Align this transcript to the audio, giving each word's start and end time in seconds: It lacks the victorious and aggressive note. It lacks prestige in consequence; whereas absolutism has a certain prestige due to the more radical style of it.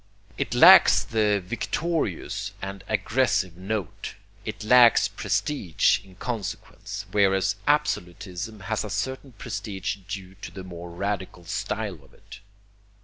It 0.35 0.55
lacks 0.55 1.03
the 1.03 1.39
victorious 1.45 2.53
and 2.59 2.83
aggressive 2.87 3.55
note. 3.55 4.15
It 4.45 4.63
lacks 4.63 5.07
prestige 5.07 5.99
in 6.03 6.15
consequence; 6.15 7.05
whereas 7.11 7.55
absolutism 7.67 8.61
has 8.61 8.83
a 8.83 8.89
certain 8.89 9.33
prestige 9.33 9.97
due 10.07 10.33
to 10.41 10.49
the 10.49 10.63
more 10.63 10.89
radical 10.89 11.45
style 11.45 12.03
of 12.03 12.15
it. 12.15 12.39